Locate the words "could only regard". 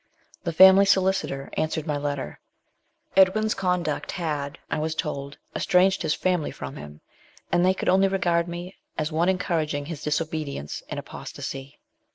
7.75-8.47